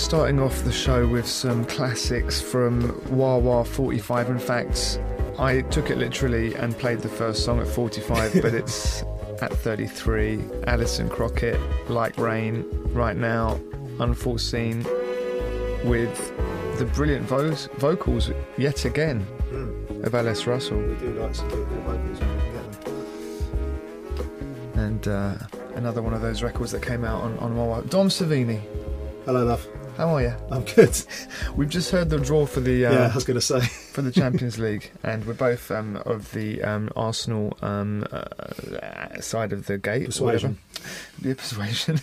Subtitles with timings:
[0.00, 4.30] just starting off the show with some classics from Wah Wah 45.
[4.30, 4.98] In fact,
[5.38, 9.02] I took it literally and played the first song at 45, but it's
[9.42, 10.42] at 33.
[10.66, 12.64] Alison Crockett, Like Rain,
[12.94, 13.60] right now,
[13.98, 14.84] Unforeseen,
[15.84, 16.32] with
[16.78, 19.26] the brilliant vo- vocals yet again
[20.02, 20.78] of Alice Russell.
[20.78, 22.72] We do like some good vocals when we get
[24.14, 24.80] them.
[24.80, 25.34] And uh,
[25.74, 27.80] another one of those records that came out on, on Wah Wah.
[27.82, 28.62] Dom Servini,
[29.26, 29.68] Hello, love.
[30.00, 30.34] How are you?
[30.50, 30.98] I'm good.
[31.56, 32.86] We've just heard the draw for the.
[32.86, 33.60] Uh, yeah, I was going to say.
[33.92, 39.52] for the Champions League, and we're both um, of the um, Arsenal um, uh, side
[39.52, 40.06] of the gate.
[40.06, 40.58] Persuasion.
[41.20, 42.00] Yeah, persuasion.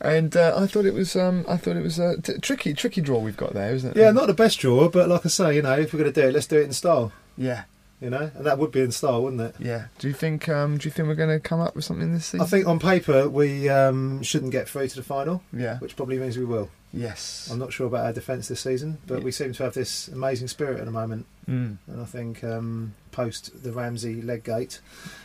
[0.00, 3.00] and uh, I thought it was, um, I thought it was a t- tricky, tricky
[3.00, 3.96] draw we've got there, isn't it?
[3.96, 6.20] Yeah, not the best draw, but like I say, you know, if we're going to
[6.20, 7.12] do it, let's do it in style.
[7.38, 7.62] Yeah,
[7.98, 9.54] You know, and that would be in style, wouldn't it?
[9.58, 9.86] yeah.
[9.98, 10.50] Do you think?
[10.50, 12.42] Um, do you think we're going to come up with something this season?
[12.42, 15.78] I think on paper we um, shouldn't get through to the final, Yeah.
[15.78, 16.68] which probably means we will.
[16.92, 17.48] Yes.
[17.50, 19.24] I'm not sure about our defence this season, but Yeah.
[19.24, 21.78] we seem to have this amazing spirit at the moment, Mm.
[21.86, 24.80] and I think um, post the Ramsey leg gate,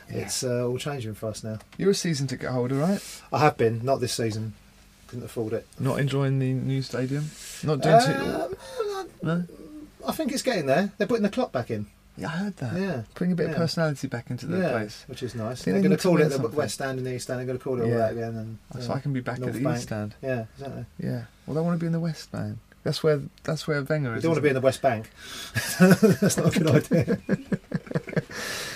[0.09, 0.19] Yeah.
[0.19, 1.59] it's uh, all changing for us now.
[1.77, 3.01] You're a season ticket holder, right?
[3.33, 4.53] I have been, not this season,
[5.07, 5.67] couldn't afford it.
[5.77, 7.31] Not enjoying the new stadium.
[7.63, 8.11] Not doing too.
[8.13, 8.55] Um,
[9.21, 9.43] No.
[10.07, 10.91] I think it's getting there.
[10.97, 11.87] They're putting the clock back in.
[12.21, 12.79] Yeah, I heard that.
[12.79, 13.01] Yeah.
[13.15, 15.03] Putting a bit of personality back into the yeah, place.
[15.07, 15.63] which is nice.
[15.63, 16.55] They're going to call it the something.
[16.55, 17.39] West Stand and the East Stand.
[17.39, 18.57] They're going to call it all that again.
[18.73, 18.93] And So.
[18.93, 19.75] I can be back North at the Bank.
[19.77, 20.15] East Stand.
[20.21, 20.85] Yeah, exactly.
[20.99, 21.23] Yeah.
[21.47, 22.57] Well, I want to be in the West Bank.
[22.83, 24.23] That's where that's where Wenger You is.
[24.23, 25.11] don't want to be in the West Bank.
[25.79, 27.17] That's not a good idea.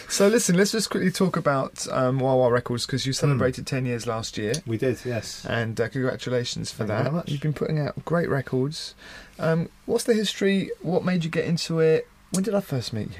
[0.07, 3.15] So listen, let's just quickly talk about um, Wah Records because you Hmm.
[3.27, 5.43] celebrated ten years last year, We did, yes.
[5.49, 7.13] and uh, congratulations for Thank you that.
[7.13, 7.31] much.
[7.31, 8.93] You've been putting out great records.
[9.39, 10.69] Um, what's the history?
[10.81, 12.07] What made you get into it?
[12.31, 13.15] When did I first meet you?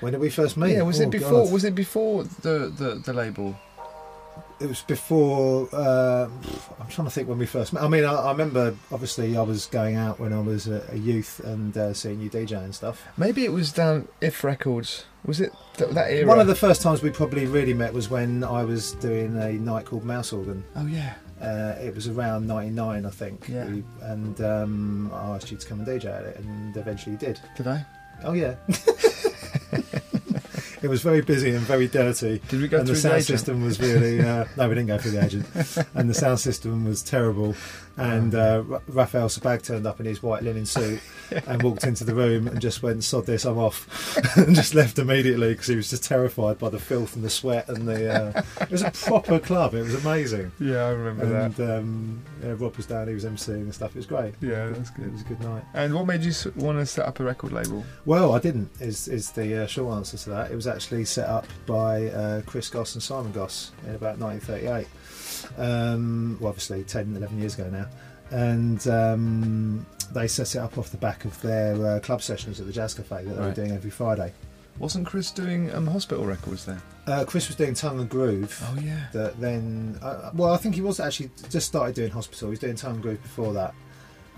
[0.00, 0.74] When did we first meet?
[0.74, 1.44] Yeah, was Oh, it before?
[1.44, 1.52] God.
[1.52, 3.56] Was it before the, the, the label?
[4.60, 5.68] It was before.
[5.72, 6.28] Uh,
[6.80, 7.82] I'm trying to think when we first met.
[7.82, 8.74] I mean, I, I remember.
[8.90, 12.28] Obviously, I was going out when I was a, a youth and uh, seeing you
[12.28, 13.04] DJ and stuff.
[13.16, 15.04] Maybe it was down If Records.
[15.24, 16.26] Was it th- that era?
[16.26, 19.52] One of the first times we probably really met was when I was doing a
[19.52, 20.64] night called Mouse Organ.
[20.74, 21.14] Oh yeah.
[21.40, 23.48] Uh, it was around '99, I think.
[23.48, 23.64] Yeah.
[23.66, 27.18] We- and um, I asked you to come and DJ at it, and eventually you
[27.18, 27.38] did.
[27.56, 27.86] Did I?
[28.24, 28.56] Oh yeah.
[30.82, 32.40] it was very busy and very dirty.
[32.48, 33.26] Did we go and through the the sound agent?
[33.26, 35.46] system was really uh, no, we didn't go through the agent,
[35.94, 37.54] and the sound system was terrible.
[37.98, 41.00] And uh, Ra- Raphael Sebbag turned up in his white linen suit
[41.46, 44.98] and walked into the room and just went, "Sod this, I'm off," and just left
[44.98, 48.12] immediately because he was just terrified by the filth and the sweat and the.
[48.36, 49.74] Uh, it was a proper club.
[49.74, 50.52] It was amazing.
[50.60, 51.78] Yeah, I remember And that.
[51.78, 53.08] um, yeah, Rob was down.
[53.08, 53.90] He was emceeing and stuff.
[53.90, 54.34] It was great.
[54.40, 55.64] Yeah, that's It was a good night.
[55.74, 57.84] And what made you want to set up a record label?
[58.04, 58.70] Well, I didn't.
[58.80, 60.50] Is is the uh, short answer to that?
[60.52, 64.86] It was actually set up by uh, Chris Goss and Simon Goss in about 1938.
[65.56, 67.86] Um, well, obviously 10, 11 years ago now,
[68.30, 72.66] and um, they set it up off the back of their uh, club sessions at
[72.66, 73.54] the Jazz Cafe that they were Right.
[73.54, 74.32] doing every Friday.
[74.78, 76.80] Wasn't Chris doing um, hospital records there?
[77.06, 78.62] Uh, Chris was doing Tongue and Groove.
[78.64, 79.06] Oh yeah.
[79.12, 82.48] That then, uh, well, I think he was actually just started doing Hospital.
[82.48, 83.74] He was doing Tongue and Groove before that,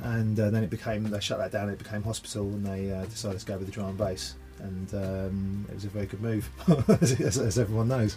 [0.03, 1.69] and uh, then it became they shut that down.
[1.69, 4.95] It became Hospital, and they uh, decided to go with the drum and bass, and
[4.95, 6.49] um, it was a very good move,
[7.03, 8.17] as, as everyone knows.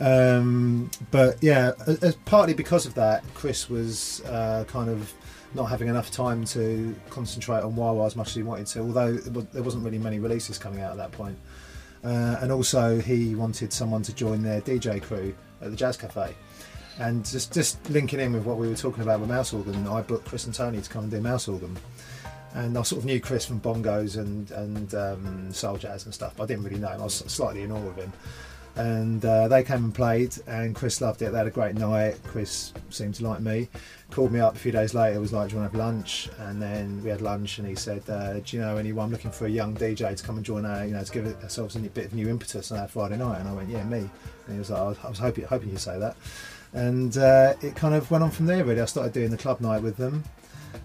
[0.00, 5.12] Um, but yeah, as, partly because of that, Chris was uh, kind of
[5.54, 8.80] not having enough time to concentrate on Wah Wah as much as he wanted to.
[8.80, 11.38] Although there wasn't really many releases coming out at that point.
[12.02, 16.34] Uh, and also, he wanted someone to join their DJ crew at the Jazz Cafe.
[16.98, 20.02] And just just linking in with what we were talking about with Mouse Organ, I
[20.02, 21.76] booked Chris and Tony to come and do Mouse Organ.
[22.54, 26.34] And I sort of knew Chris from bongos and and um, soul jazz and stuff.
[26.36, 27.00] But I didn't really know him.
[27.00, 28.12] I was slightly in awe of him.
[28.76, 31.32] And uh, they came and played, and Chris loved it.
[31.32, 32.18] They had a great night.
[32.24, 33.68] Chris seemed to like me.
[34.10, 35.20] Called me up a few days later.
[35.20, 37.74] Was like, "Do you want to have lunch?" And then we had lunch, and he
[37.74, 40.64] said, uh, "Do you know anyone looking for a young DJ to come and join
[40.64, 43.40] our, you know, to give ourselves a bit of new impetus on our Friday night?"
[43.40, 45.98] And I went, "Yeah, me." And he was like, "I was, hoping hoping you'd say
[45.98, 46.16] that."
[46.72, 48.64] And uh, it kind of went on from there.
[48.64, 50.24] Really, I started doing the club night with them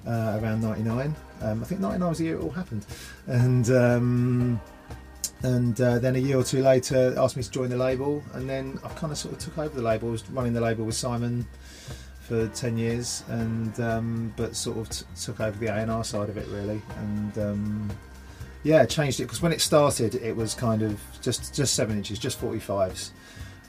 [0.08, 1.16] uh, around '99.
[1.42, 2.86] Um, I think '99 was the year it all happened,
[3.28, 3.70] and.
[3.70, 4.62] Um,
[5.46, 8.24] and uh, then a year or two later asked me to join the label.
[8.34, 10.08] And then I kind of sort of took over the label.
[10.08, 11.46] I was running the label with Simon
[12.22, 13.24] for 10 years.
[13.28, 16.82] And um, but sort of t- took over the A&R side of it really.
[16.98, 17.90] And um,
[18.64, 19.24] yeah changed it.
[19.26, 23.12] Because when it started it was kind of just just 7 inches just 45s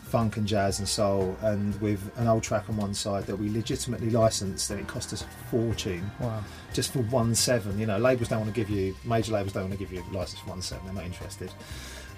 [0.06, 3.50] funk and jazz and soul and with an old track on one side that we
[3.50, 6.42] legitimately licensed and it cost us a fortune Wow.
[6.72, 7.78] just for one seven.
[7.78, 10.02] You know, labels don't want to give you major labels don't want to give you
[10.08, 10.84] a license for one seven.
[10.86, 11.50] They're not interested.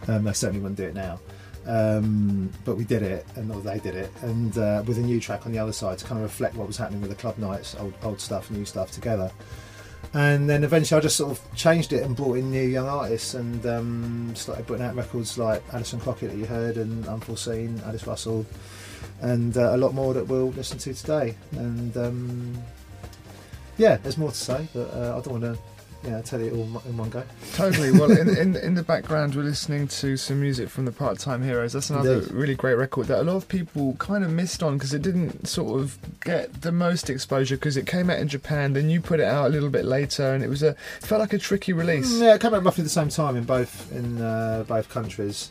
[0.06, 1.18] Um, they certainly wouldn't do it now.
[1.66, 5.20] Um, but we did it, and or they did it, and uh, with a new
[5.20, 7.36] track on the other side to kind of reflect what was happening with the club
[7.36, 9.30] nights, old old stuff, new stuff together.
[10.14, 13.34] And then eventually, I just sort of changed it and brought in new young artists,
[13.34, 18.06] and um, started putting out records like Alison Crockett that you heard, and Unforeseen, Alice
[18.06, 18.46] Russell,
[19.20, 21.36] and uh, a lot more that we'll listen to today.
[21.52, 22.56] And um,
[23.76, 25.58] yeah, there's more to say, but uh, I don't want to,
[26.04, 27.22] you know, tell you all in one go.
[27.54, 27.90] Totally.
[27.90, 31.42] Well, in, in in the background, we're listening to some music from the Part Time
[31.42, 31.72] Heroes.
[31.72, 32.30] That's another Indeed.
[32.32, 35.46] really great record that a lot of people kind of missed on because it didn't
[35.48, 38.74] sort of get the most exposure because it came out in Japan.
[38.74, 40.76] Then you put it out a little bit later, and it was a it
[41.06, 42.12] felt like a tricky release.
[42.14, 45.50] Mm, Yeah, it came out roughly the same time in both in uh, both countries.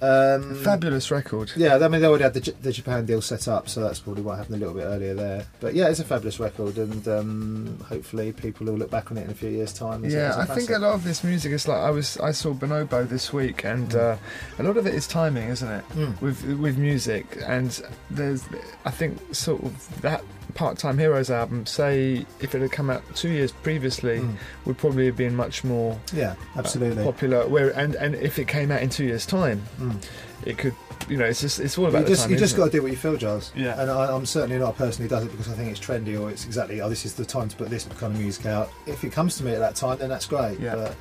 [0.00, 1.52] Um, Fabulous record.
[1.56, 3.98] Yeah, I mean they already had the, J- the Japan deal set up, so that's
[4.00, 5.46] probably what happened a little bit earlier there.
[5.60, 9.24] But yeah, it's a fabulous record, and um, hopefully people will look back on it
[9.24, 10.04] in a few years' time.
[10.04, 12.18] as Yeah, I think a lot of this music is like I was.
[12.18, 14.16] I saw Bonobo this week, and uh,
[14.58, 15.88] a lot of it is timing, isn't it?
[15.90, 16.20] Mm.
[16.20, 18.44] With with music, and there's,
[18.84, 20.22] I think, sort of that
[20.56, 21.66] Part Time Heroes album.
[21.66, 24.34] Say if it had come out two years previously, Mm.
[24.64, 27.04] would probably have been much more Yeah, uh, absolutely.
[27.04, 27.46] popular.
[27.46, 29.96] Where and and if it came out in two years' time, Mm.
[30.44, 30.74] it could.
[31.08, 32.30] You know, it's just it's all about you the just, time.
[32.32, 33.52] you just got to do what you feel, Giles.
[33.54, 33.80] Yeah.
[33.80, 36.18] And I, I'm certainly not a person who does it because I think it's trendy
[36.20, 38.70] or it's exactly, oh, this is the time to put this kind of music out.
[38.86, 40.58] If it comes to me at that time, then that's great.
[40.58, 40.74] Yeah.
[40.74, 40.94] But,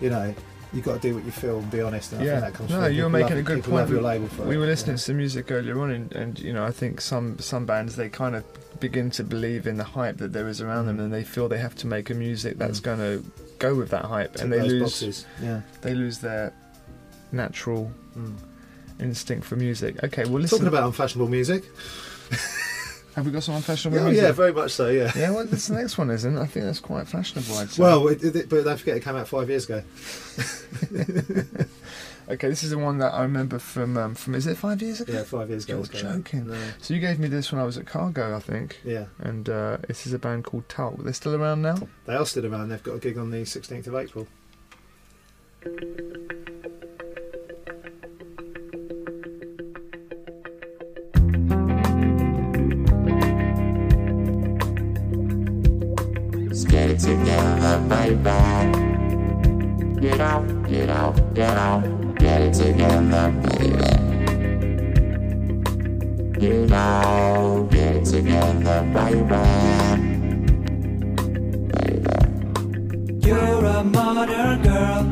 [0.00, 0.34] you know,
[0.72, 2.12] you've got to do what you feel and be honest.
[2.12, 2.30] And I Yeah.
[2.40, 3.90] think that comes No, from you're making love- a good point.
[3.90, 4.58] Your We- label for we it.
[4.58, 4.98] were listening Yeah.
[4.98, 8.08] to some music earlier on, and, and you know, I think some some bands they
[8.08, 8.44] kind of
[8.82, 11.58] begin to believe in the hype that there is around them, and they feel they
[11.58, 12.84] have to make a music that's Mm.
[12.84, 13.24] going to
[13.58, 15.26] go with that hype, Tick and they lose boxes.
[15.40, 15.60] Yeah.
[15.82, 16.52] they lose their
[17.30, 18.34] natural Mm.
[19.00, 20.02] instinct for music.
[20.04, 20.58] Okay, well, listen.
[20.58, 21.64] Talking about unfashionable music.
[23.14, 24.22] have we got some unfashionable Oh, music?
[24.22, 25.10] yeah, very much so, yeah.
[25.16, 26.36] Yeah, well, this next one isn't.
[26.36, 27.54] I think that's quite fashionable.
[27.56, 27.82] I'd say.
[27.82, 29.82] Well, it, it, but don't forget it came out five years ago.
[32.32, 34.34] Okay, this is the one that I remember from um, from.
[34.34, 35.12] Is it five years ago?
[35.12, 35.74] Yeah, five years ago.
[35.74, 36.46] You're joking.
[36.46, 36.56] No.
[36.80, 38.80] So you gave me this when I was at Cargo, I think.
[38.84, 39.04] Yeah.
[39.18, 40.94] And uh, this is a band called Talk.
[40.96, 41.76] They're still around now.
[42.06, 42.70] They are still around.
[42.70, 44.26] They've got a gig on the 16th of April.
[56.48, 58.80] Let's get it together, baby.
[60.00, 62.01] Get out, get out, get out.
[62.22, 63.90] Get in the baby.
[66.46, 69.42] You know, get in the baby.
[71.74, 72.14] Baby.
[73.26, 75.02] You're a modern girl.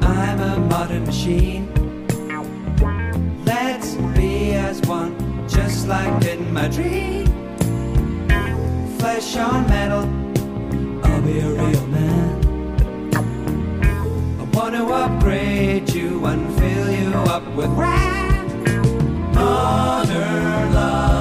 [0.00, 1.68] I'm a modern machine.
[3.44, 5.14] Let's be as one,
[5.46, 7.26] just like in my dream.
[8.98, 10.08] Flesh on metal,
[11.04, 12.33] I'll be a real man
[14.74, 18.46] to upgrade you and fill you up with rap,
[19.32, 21.13] modern love.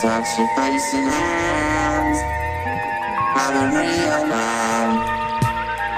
[0.00, 2.18] touch your face and hands.
[3.36, 4.88] I'm a real man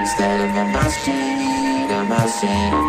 [0.01, 2.82] instead of a machine, a machine.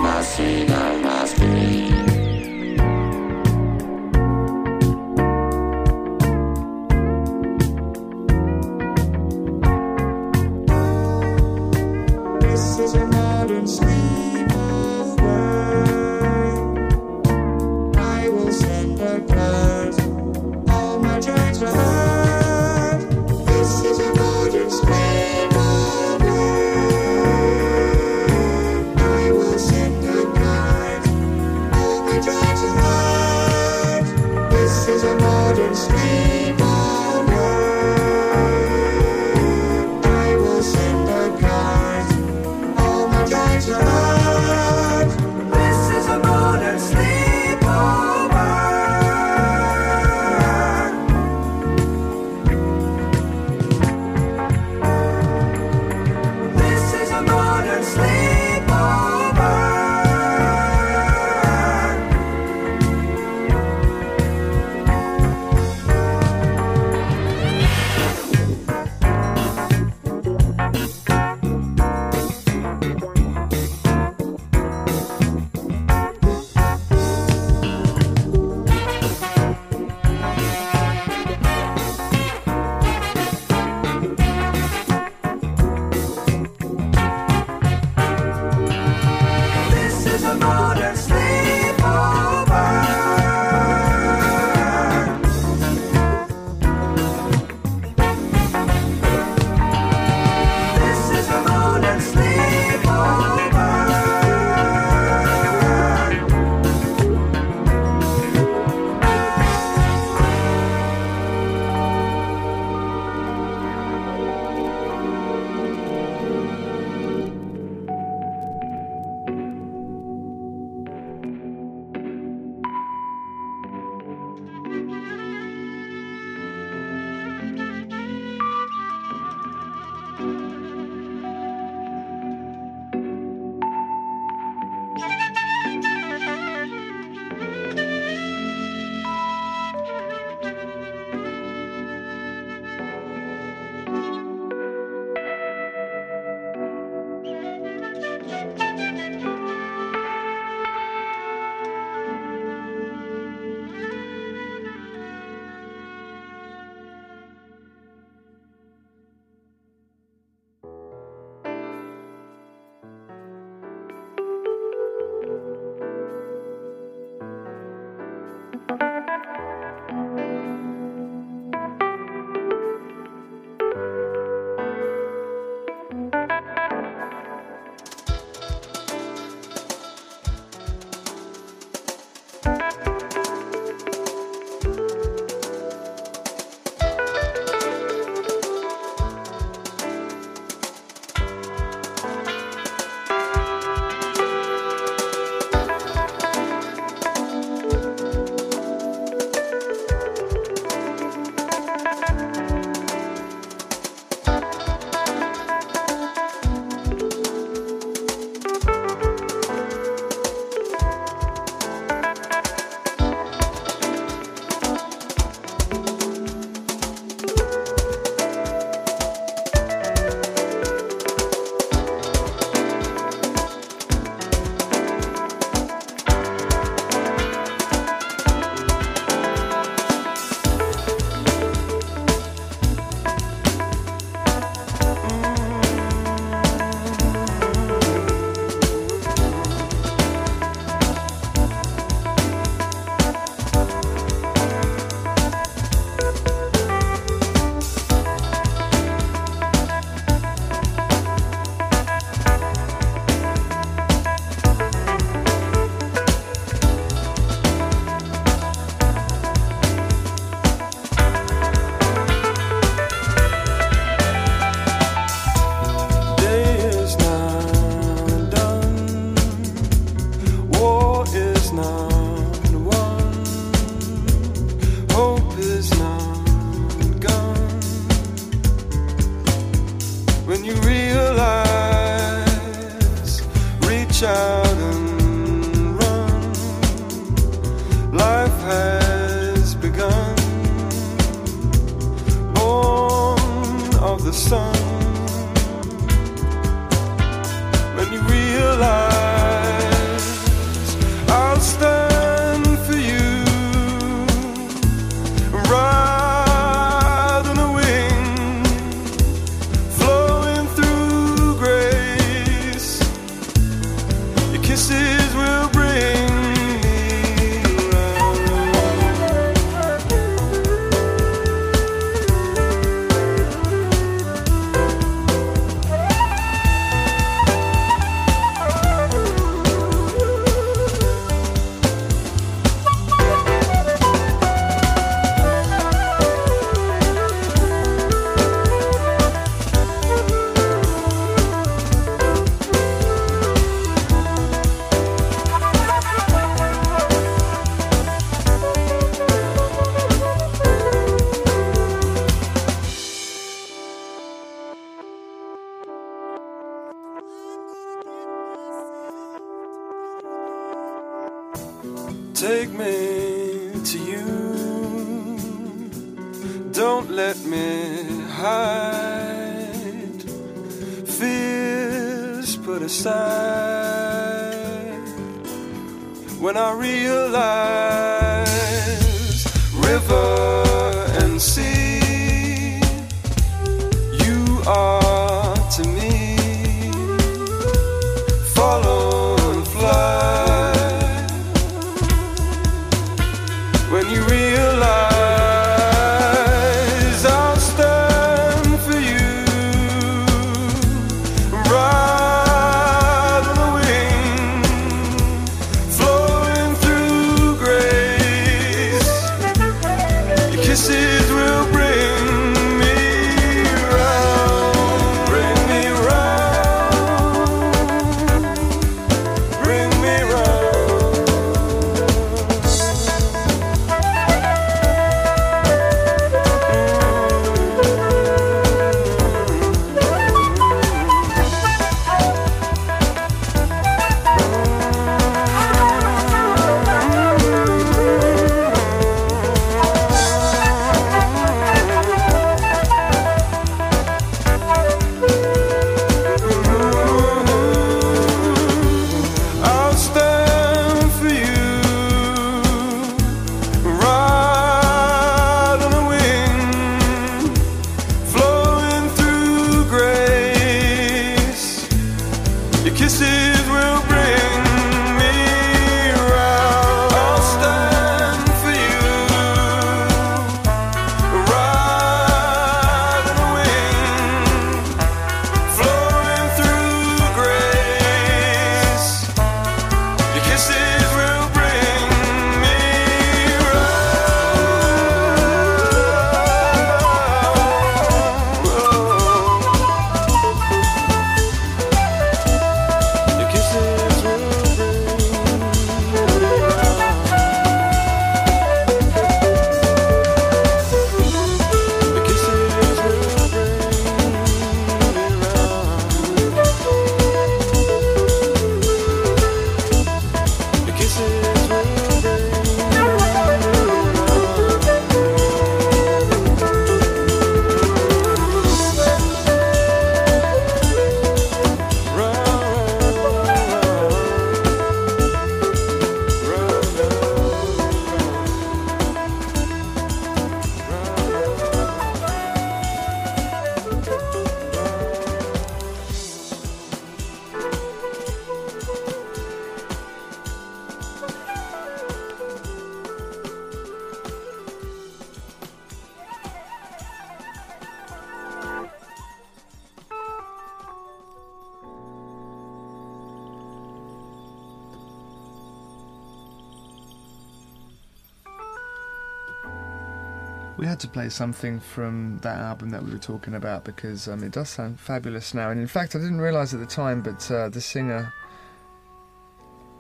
[561.15, 565.33] Something from that album that we were talking about because um, it does sound fabulous
[565.33, 565.51] now.
[565.51, 568.13] And in fact, I didn't realise at the time, but uh, the singer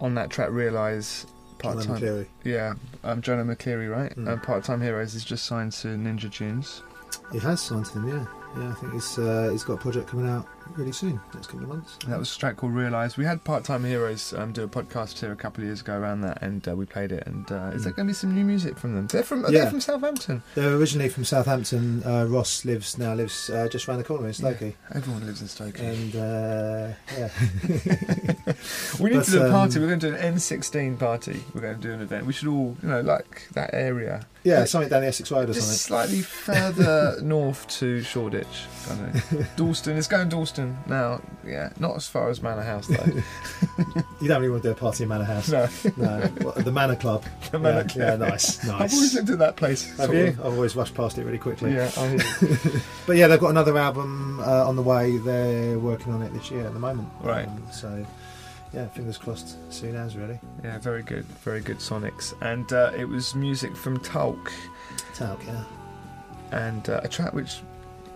[0.00, 1.26] on that track, Realise,
[1.58, 2.26] part time.
[2.44, 4.14] Yeah, um, Jono McCleery, right?
[4.16, 4.28] Mm.
[4.28, 6.82] Uh, part time Heroes is just signed to Ninja Tunes.
[7.32, 8.26] He has signed to them, yeah.
[8.56, 11.62] yeah, I think he's uh, he's got a project coming out really soon, next couple
[11.62, 11.96] of months.
[12.08, 13.16] That was a track called Realise.
[13.16, 15.96] We had Part Time Heroes um, do a podcast here a couple of years ago
[15.98, 17.24] around that, and uh, we played it.
[17.26, 19.06] And uh, is there going to be some new music from them?
[19.06, 19.50] They're from Yeah.
[19.62, 20.42] they're from Southampton.
[20.54, 22.02] They're originally from Southampton.
[22.04, 25.48] Uh, Ross lives now lives uh, just around the corner in Stokey, Everyone lives in
[25.48, 25.78] Stoke.
[25.78, 27.28] and uh, yeah,
[29.00, 29.76] we need but, to do a party.
[29.76, 31.42] um, We're going to do an N16 party.
[31.54, 32.26] We're going to do an event.
[32.26, 34.26] We should all, you know, like that area.
[34.44, 35.72] yeah, something down the Essex Road or something.
[35.76, 38.66] slightly further north to Shoreditch.
[38.86, 39.48] Kind of.
[39.56, 39.96] Dalston.
[39.96, 41.20] It's going to Dalston now.
[41.46, 43.22] Yeah, not as far as Manor House though.
[44.20, 45.50] You don't really want to do a party in Manor House.
[45.50, 47.24] no, No, What, the Manor Club.
[47.50, 48.30] the Manor yeah, yeah, Club.
[48.30, 49.14] nice, I've always nice.
[49.14, 49.96] looked at that place.
[49.98, 50.28] Have you?
[50.28, 51.74] of- I've always rushed past it really quickly.
[51.74, 52.18] Yeah, I,
[53.06, 55.18] But yeah, they've got another album uh, on the way.
[55.18, 57.08] They're working on it this year at the moment.
[57.20, 57.46] Right.
[57.46, 58.06] Um, so
[58.72, 59.56] yeah, fingers crossed.
[59.72, 60.38] Soon as really.
[60.62, 64.50] yeah, very good, very good Sonics, and uh, it was music from Tulk,
[65.14, 65.64] Talc, yeah.
[66.52, 67.60] and uh, a track which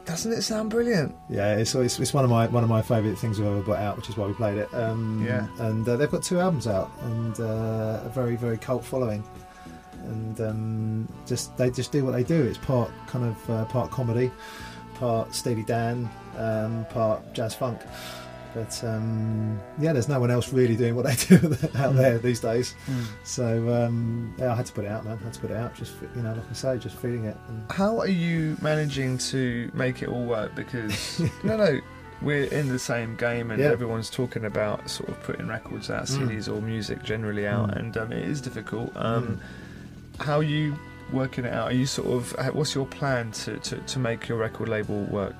[0.08, 1.14] doesn't it sound brilliant?
[1.28, 3.78] Yeah, it's, it's it's one of my one of my favourite things we've ever put
[3.78, 4.72] out, which is why we played it.
[4.74, 5.46] Um, Yeah.
[5.60, 9.22] and uh, they've got two albums out and uh, a very very cult following,
[10.04, 12.42] and um, just they just do what they do.
[12.42, 14.30] It's part kind of uh, part comedy,
[14.94, 17.78] part Steely Dan, um, part jazz funk.
[18.54, 22.40] But um, yeah, there's no one else really doing what they do out there these
[22.40, 22.74] days.
[23.24, 25.18] So um, yeah, I had to put it out, man.
[25.20, 25.74] I had to put it out.
[25.74, 27.36] Just you know, like I say, just feeling it.
[27.48, 30.54] And How are you managing to make it all work?
[30.54, 31.80] Because no, no,
[32.22, 33.68] we're in the same game, and Yeah.
[33.68, 36.28] everyone's talking about sort of putting records out, Mm.
[36.28, 37.76] CDs or music generally out, Mm.
[37.78, 38.90] and um, it is difficult.
[38.96, 39.40] Um,
[40.20, 40.74] How are you
[41.12, 41.68] working it out?
[41.70, 45.34] Are you sort of what's your plan to, to, to make your record label work?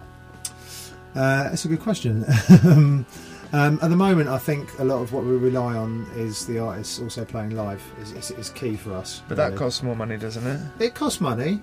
[1.14, 2.24] Uh, that's a good question.
[2.64, 3.06] um,
[3.52, 7.00] at the moment, I think a lot of what we rely on is the artists
[7.00, 9.22] also playing live is, is, is key for us.
[9.28, 10.60] But that costs more money, doesn't it?
[10.78, 11.60] it costs money.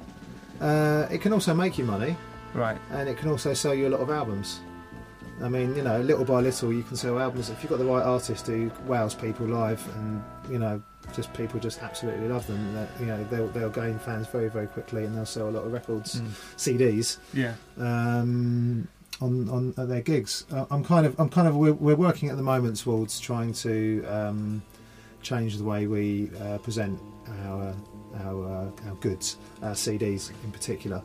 [0.61, 2.15] Uh, it can also make you money,
[2.53, 2.77] Right.
[2.91, 4.61] and it can also sell you a lot of albums.
[5.43, 7.85] I mean, you know, little by little, you can sell albums if you've got the
[7.85, 10.81] right artist who wows people live, and you know,
[11.13, 12.73] just people just absolutely love them.
[12.73, 15.65] That you know, they'll they'll gain fans very very quickly, and they'll sell a lot
[15.65, 16.29] of records, Mm.
[16.55, 17.17] CDs.
[17.33, 17.55] Yeah.
[17.77, 18.87] um,
[19.21, 20.45] on on their gigs.
[20.51, 23.53] Uh, I'm kind of I'm kind of we're, we're working at the moment towards trying
[23.53, 24.63] to um,
[25.21, 26.99] change the way we uh, present
[27.45, 27.75] our
[28.23, 31.01] our, uh, our goods, our CDs in particular.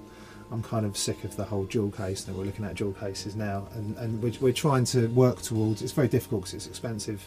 [0.53, 2.25] I'm kind of sick of the whole jewel case.
[2.25, 5.83] That we're looking at jewel cases now, and and we're, we're trying to work towards.
[5.83, 7.27] It's very difficult because it's expensive.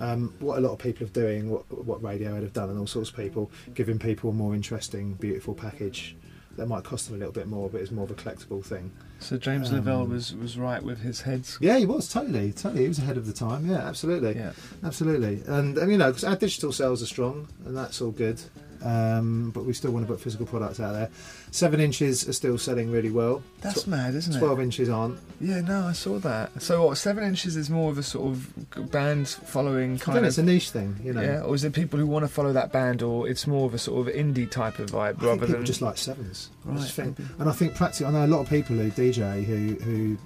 [0.00, 2.86] Um, what a lot of people are doing, what what Radiohead have done, and all
[2.86, 6.16] sorts of people giving people a more interesting, beautiful package
[6.56, 8.92] that might cost them a little bit more, but it's more of a collectible thing.
[9.24, 11.56] So James Um, Lavelle was was right with his heads.
[11.60, 12.82] Yeah, he was totally, totally.
[12.82, 13.66] He was ahead of the time.
[13.66, 14.52] Yeah, absolutely, Yeah.
[14.84, 15.42] absolutely.
[15.46, 18.40] And, and you know, because our digital sales are strong, and that's all good.
[18.82, 21.08] Um, but we still want to put physical products out there.
[21.54, 23.40] Seven inches are still selling really well.
[23.60, 24.38] That's Tw- mad, isn't it?
[24.40, 25.20] Twelve inches aren't.
[25.40, 26.60] Yeah, no, I saw that.
[26.60, 26.98] So what?
[26.98, 30.28] Seven inches is more of a sort of band following kind I think of.
[30.30, 31.22] it's a niche thing, you know.
[31.22, 33.74] Yeah, or is it people who want to follow that band, or it's more of
[33.74, 36.50] a sort of indie type of vibe I rather than just like sevens.
[36.66, 38.90] I Right, just think, and I think practically, I know a lot of people who
[38.90, 40.18] DJ who who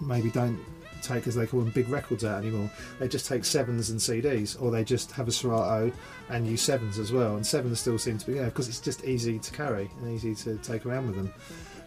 [0.00, 0.56] maybe don't
[1.02, 2.70] take as they call them big records out anymore.
[2.98, 5.92] They just take sevens and CDs, or they just have a Serato
[6.28, 7.36] and use sevens as well.
[7.36, 10.34] And sevens still seem to be yeah because it's just easy to carry and easy
[10.36, 11.32] to take around with them.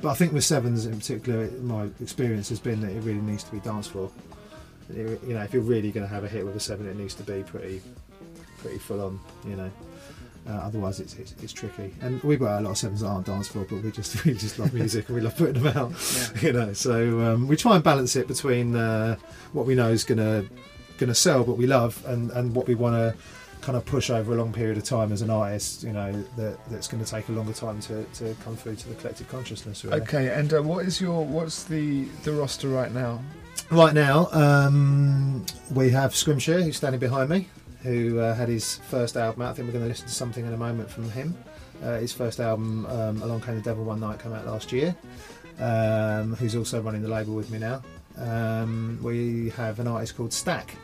[0.02, 3.44] But I think with sevens in particular, my experience has been that it really needs
[3.46, 4.12] to be dance floor.
[4.90, 6.98] It- You know, if you're really going to have a hit with a seven, it
[6.98, 7.82] needs to be pretty
[8.58, 9.20] pretty full on.
[9.48, 9.72] You know.
[10.48, 11.94] Uh, otherwise, it's, it's it's tricky.
[12.02, 14.34] And we've got a lot of sevens that aren't dance floor, but we just we
[14.34, 15.94] just love music and we love putting them out.
[16.42, 19.16] You know, so um, we try and balance it between uh,
[19.54, 20.46] what we know is gonna
[20.98, 23.18] gonna sell, but we love, and and what we want to
[23.64, 25.84] kind of push over a long period of time as an artist.
[25.84, 28.90] You know, that that's going to take a longer time to, to come through to
[28.90, 29.84] the collective consciousness.
[29.86, 30.02] Really.
[30.02, 33.22] Okay, and uh, what is your what's the the roster right now?
[33.70, 37.48] Right now, um, we have Scrimshire, who's standing behind me,
[37.84, 39.52] who uh, had his first album out.
[39.52, 41.36] I think we're going to listen to something in a moment from him.
[41.84, 44.96] Uh, his first album, um, Along Came the Devil One Night, came out last year.
[45.60, 47.84] Um, who's also running the label with me now.
[48.18, 50.76] Um, we have an artist called Stack,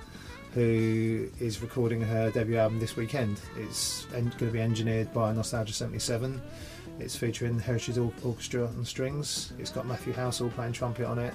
[0.53, 3.39] who is recording her debut album this weekend.
[3.57, 6.41] It's en- going to be engineered by Nostalgia 77.
[6.99, 9.53] It's featuring Or- Orchestra on strings.
[9.57, 11.33] It's got Matthew Halsall playing trumpet on it.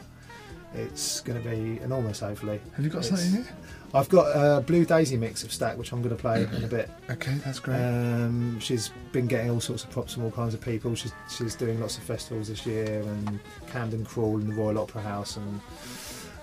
[0.75, 2.61] It's going to be enormous, hopefully.
[2.77, 3.53] Have you got It's- something here?
[3.95, 6.67] I've got a Blue Daisy mix of Stack, which I'm going to play in a
[6.67, 6.91] bit.
[7.11, 7.77] Okay, that's great.
[7.81, 10.97] Um, she's been getting all sorts of props from all kinds of people.
[10.97, 13.39] She's she's doing lots of festivals this year, and
[13.71, 15.61] Camden Crawl and the Royal Opera House, and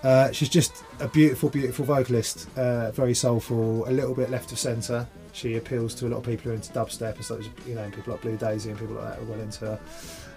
[0.02, 2.48] uh, she's just a beautiful, beautiful vocalist.
[2.56, 5.06] Uh, very soulful, a little bit left of centre.
[5.32, 7.40] She appeals to a lot of people who are into dubstep and stuff.
[7.66, 9.80] You know, people like Blue Daisy and people like that are well into her.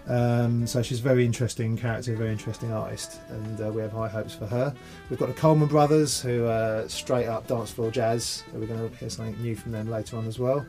[0.08, 4.08] Um, so she's a very interesting character, very interesting artist, and uh, we have high
[4.08, 4.74] hopes for her.
[5.10, 8.44] We've got the Coleman Brothers, who are straight up dance floor jazz.
[8.52, 10.66] So we're going to hear something new from them later on as well.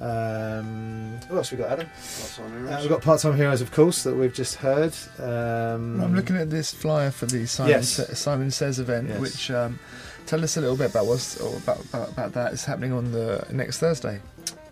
[0.00, 1.86] Um, who else we got, Adam?
[1.88, 4.92] Uh, we've got Part Time Heroes, of course, that we've just heard.
[5.20, 7.88] Um, I'm looking at this flyer for the Simon, Yes.
[7.90, 9.20] Sa- Simon Says event, Yes.
[9.20, 9.78] which um,
[10.26, 12.52] tell us a little bit about what's or about, about about that.
[12.52, 14.20] It's happening on the next Thursday.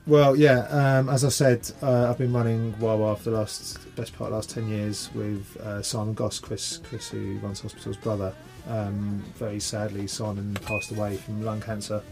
[0.04, 0.66] Well, yeah.
[0.98, 4.28] Um, as I said, uh, I've been running Wah Wah for the last best part
[4.28, 8.34] of the last ten years with uh, Simon Goss, Chris, Chris who runs Hospital's brother.
[8.68, 12.02] Um, very sadly, Simon passed away from lung cancer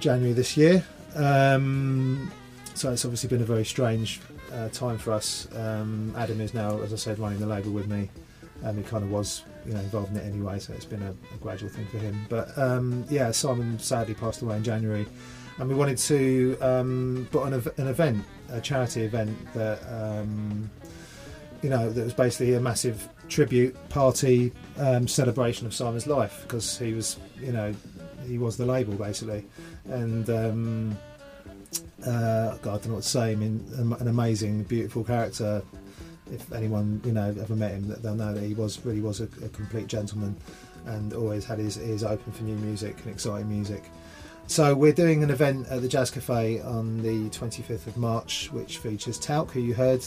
[0.00, 0.82] January this year.
[1.14, 2.32] Um,
[2.74, 4.20] so it's obviously been a very strange
[4.54, 5.48] uh, time for us.
[5.54, 8.08] Um, Adam is now, as I said, running the label with me.
[8.64, 11.10] Um, he kind of was, you know, involved in it anyway, so it's been a,
[11.10, 12.24] a gradual thing for him.
[12.30, 15.06] But um, yeah, Simon sadly passed away in January
[15.58, 20.70] and we wanted to um, put on an event, a charity event that um,
[21.62, 26.78] you know that was basically a massive tribute party um, celebration of Simon's life because
[26.78, 27.74] he was, you know,
[28.26, 29.44] he was the label basically,
[29.86, 30.98] and um,
[32.06, 33.32] uh, God, I don't know what to say.
[33.32, 35.62] I mean, an amazing, beautiful character.
[36.30, 39.28] If anyone you know ever met him, they'll know that he was really was a,
[39.44, 40.36] a complete gentleman,
[40.84, 43.84] and always had his ears open for new music and exciting music.
[44.48, 48.78] So we're doing an event at the Jazz Cafe on the 25th of March, which
[48.78, 50.04] features Talc, who you heard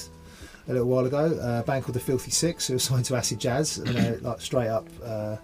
[0.67, 3.39] a little while ago, a band called the Filthy Six, who are signed to Acid
[3.39, 5.35] Jazz, and they're like straight up uh,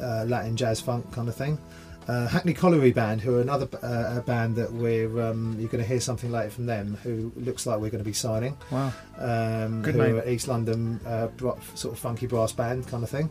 [0.00, 1.58] uh, Latin jazz funk kind of thing.
[2.08, 5.82] Uh, Hackney Colliery Band, who are another uh, a band that we're um, you're going
[5.82, 8.56] to hear something later from them, who looks like we're going to be signing.
[8.70, 8.92] Wow.
[9.18, 10.16] Um, Good who name.
[10.16, 11.28] are East London uh,
[11.74, 13.28] sort of funky brass band kind of thing.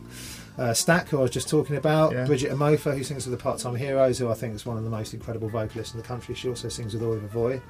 [0.56, 2.24] Uh, Stack, who I was just talking about, Yeah.
[2.24, 4.84] Bridget Amofa, who sings with the Part Time Heroes, who I think is one of
[4.84, 6.36] the most incredible vocalists in the country.
[6.36, 7.60] She also sings with Oliver Voy.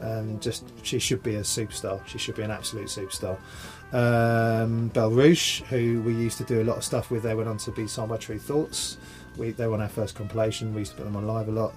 [0.00, 2.06] Um, just she should be a superstar.
[2.06, 3.38] She should be an absolute superstar.
[3.92, 7.58] Um, Belleruche, who we used to do a lot of stuff with, they went on
[7.58, 8.98] to be signed by Tru Thoughts.
[9.38, 10.74] We, they were on our first compilation.
[10.74, 11.72] We used to put them on live a lot.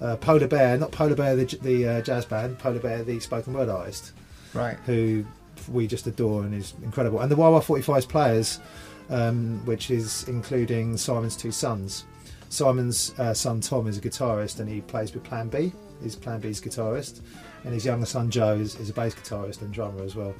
[0.00, 2.58] Uh, Polar Bear, not Polar Bear, the, the uh, jazz band.
[2.58, 4.12] Polar Bear, the spoken word artist
[4.54, 4.76] Right.
[4.86, 5.24] who
[5.70, 7.20] we just adore and is incredible.
[7.20, 8.60] And the Wah Wah 45's players,
[9.08, 12.04] um, which is including Simon's two sons.
[12.48, 15.72] Simon's uh, son Tom is a guitarist and he plays with Plan B.
[16.02, 17.22] He's Plan B's guitarist,
[17.64, 20.34] and his younger son Joe is, is a bass guitarist and drummer as well.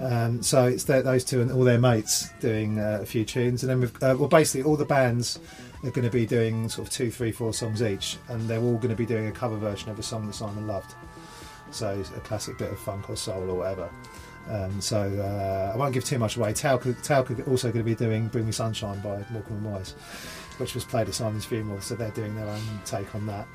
[0.00, 3.62] Um, so it's their, those two and all their mates doing uh, a few tunes,
[3.62, 5.38] and then we've uh, well basically all the bands
[5.84, 8.76] are going to be doing sort of two, three, four songs each, and they're all
[8.76, 10.94] going to be doing a cover version of a song that Simon loved.
[11.70, 13.90] So a classic bit of funk or soul or whatever.
[14.48, 16.52] Um, so uh, I won't give too much away.
[16.52, 16.96] Tao could
[17.48, 19.92] also going to be doing "Bring Me Sunshine" by Morecambe and Wise,
[20.58, 21.80] which was played at Simon's funeral.
[21.80, 23.46] So they're doing their own take on that.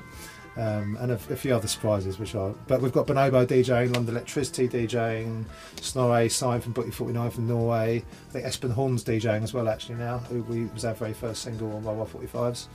[0.54, 2.50] Um, and a, a few other surprises, which are.
[2.66, 5.46] But we've got Bonobo DJing, London Electricity DJing,
[5.76, 8.04] Snorre Sign from Booty 49 from Norway.
[8.28, 11.42] I think Espen Horn's DJing as well, actually, now, who we, was our very first
[11.42, 12.66] single on Wah Wah 45s.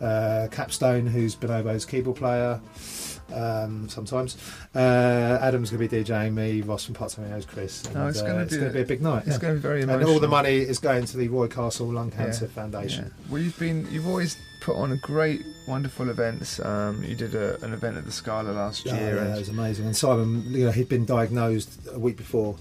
[0.00, 2.60] Uh, Capstone, who's Bonobo's keyboard player,
[3.34, 4.36] um, sometimes.
[4.74, 7.84] Uh, Adam's going to be DJing me, Ross from Part Time Heroes, Chris.
[7.86, 9.24] And, Oh, it's gonna uh, be a- to be a big night.
[9.26, 9.38] It's yeah.
[9.38, 12.10] going to be very And all the money is going to the Roy Castle Lung
[12.10, 13.04] Yeah, Cancer Foundation.
[13.06, 13.32] Yeah.
[13.32, 16.58] Well, you've been you've always put on a great, wonderful events.
[16.60, 19.14] Um, you did a, an event at the Scala last Oh, year.
[19.16, 19.86] yeah, and that was amazing.
[19.86, 22.56] And Simon, you know, he'd been diagnosed a week before,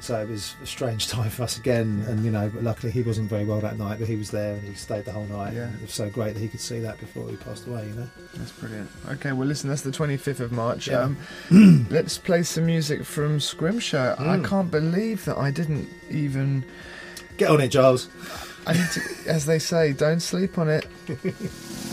[0.00, 2.04] so it was a strange time for us again.
[2.08, 4.54] And you know, but luckily he wasn't very well that night, but he was there
[4.54, 5.54] and he stayed the whole night.
[5.54, 5.68] Yeah.
[5.74, 7.86] It was so great that he could see that before he passed away.
[7.86, 8.08] You know.
[8.34, 8.90] That's brilliant.
[9.10, 10.88] Okay, well, listen, that's the 25th of March.
[10.88, 11.10] Yeah.
[11.50, 14.16] Um, let's play some music from Scrimshire.
[14.18, 14.44] I Mm.
[14.46, 16.64] can't believe that I didn't even.
[17.36, 18.08] Get on it, Giles.
[18.66, 20.86] I need to, as they say, don't sleep on it.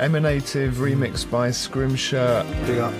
[0.00, 2.42] Emanative remix by Scrimshire.
[2.66, 2.94] Big up.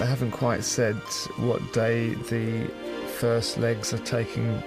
[0.00, 0.96] They haven't quite said
[1.36, 2.68] what day the
[3.18, 4.60] first legs are taking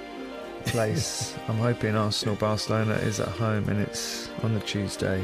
[0.67, 1.35] place.
[1.49, 5.21] I'm hoping Arsenal Barcelona is at home and it's on the Tuesday.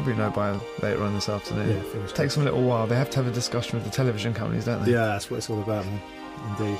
[0.00, 1.76] Probably know by later on this afternoon.
[1.76, 2.86] Yeah, fingers Takes them a little while.
[2.86, 4.92] They have to have a discussion with the television companies, don't they?
[4.92, 6.00] Yeah, that's what it's all about, man.
[6.58, 6.78] Indeed.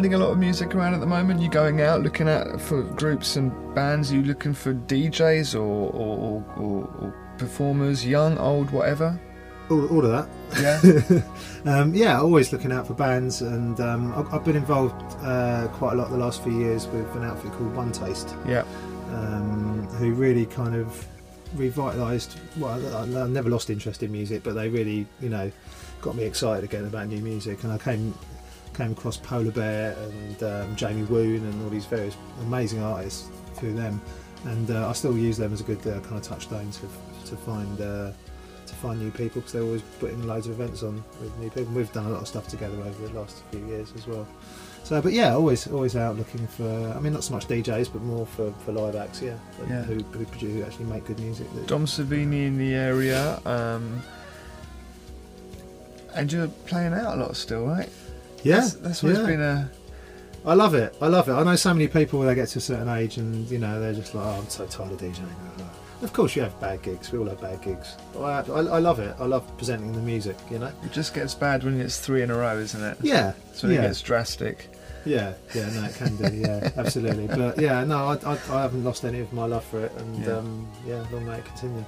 [0.00, 1.42] Finding a lot of music around at the moment?
[1.42, 4.10] You going out looking at for groups and bands?
[4.10, 9.20] you looking for DJs or or, or, or, or performers, young, old, whatever?
[9.68, 11.22] All, all of that.
[11.66, 11.70] Yeah.
[11.70, 15.92] um, yeah, always looking out for bands, and um, I've, I've been involved uh, quite
[15.92, 18.64] a lot the last few years with an outfit called One Taste, yeah.
[19.12, 21.06] um, who really kind of
[21.56, 22.38] revitalised.
[22.56, 25.52] Well, I, I never lost interest in music, but they really, you know,
[26.00, 28.14] got me excited again about new music, and I came
[28.80, 33.74] came across Polar Bear and um, Jamie Woon and all these various amazing artists through
[33.74, 34.00] them,
[34.44, 36.88] and uh, I still use them as a good uh, kind of touchstone to
[37.30, 37.80] to find.
[37.80, 38.12] Uh,
[38.66, 41.74] to find new people because they're always putting loads of events on with new people.
[41.74, 44.28] We've done a lot of stuff together over the last few years as well.
[44.84, 46.94] So, but yeah, always always out looking for.
[46.96, 49.20] I mean, not so much DJs, but more for, for live acts.
[49.20, 49.82] Yeah, Yeah.
[49.82, 51.48] Who, who produce who actually make good music.
[51.66, 53.40] Dom Servini in the area.
[53.44, 54.00] Um,
[56.14, 57.88] and you're playing out a lot still, right?
[58.42, 59.26] Yeah, That's, that's always yeah.
[59.26, 59.70] been a.
[60.44, 60.96] I love it.
[61.02, 61.32] I love it.
[61.32, 63.78] I know so many people when they get to a certain age and you know
[63.78, 65.26] they're just like, oh, I'm so tired of DJing.
[66.02, 67.12] Of course, you have bad gigs.
[67.12, 67.94] We all have bad gigs.
[68.14, 69.14] But I, I, I love it.
[69.20, 70.36] I love presenting the music.
[70.50, 70.72] You know.
[70.82, 72.96] It just gets bad when it's three in a row, isn't it?
[73.02, 73.32] Yeah.
[73.48, 73.80] That's when yeah.
[73.80, 74.70] it gets drastic.
[75.04, 76.36] Yeah, yeah, no, it can do.
[76.36, 77.26] Yeah, absolutely.
[77.26, 80.24] But yeah, no, I, I, I haven't lost any of my love for it, and
[80.24, 80.36] Yeah.
[80.36, 81.84] um, yeah, long may it continue.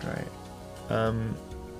[0.00, 0.26] Great.
[0.88, 1.36] Um,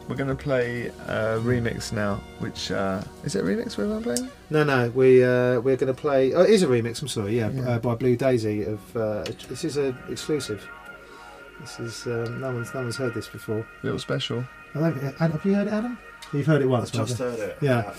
[0.09, 4.17] we're going to play a remix now, which uh, is it a remix we're going
[4.17, 4.29] to?
[4.51, 6.35] No, no, we uh, we're going to play.
[6.35, 7.01] Oh, it is a remix.
[7.03, 7.37] I'm sorry.
[7.39, 7.71] Yeah, Yeah.
[7.71, 8.65] Uh, by Blue Daisy.
[8.65, 10.67] Of uh, this is a exclusive.
[11.61, 13.67] This is um, no one's no one's heard this before.
[13.83, 14.45] Little special.
[14.75, 15.99] I don't, uh, have you heard it, Adam?
[16.33, 16.91] You've heard it once.
[16.91, 17.59] Just heard it.
[17.61, 17.81] Yeah.
[17.81, 17.97] about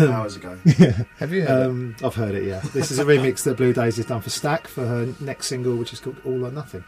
[0.00, 0.58] Um, hours ago.
[1.18, 2.42] Have you heard um, I've heard it.
[2.44, 5.76] Yeah, this is a remix that Blue Daisy's done for Stack for her next single,
[5.76, 6.82] which is called All or Nothing.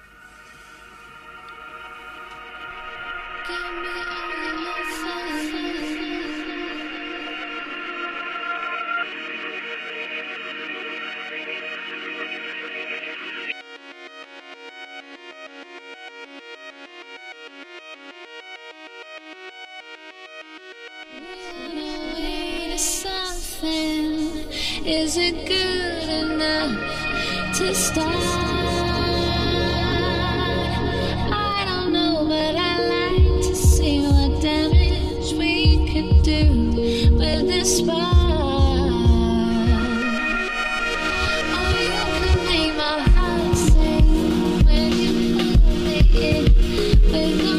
[47.15, 47.54] With those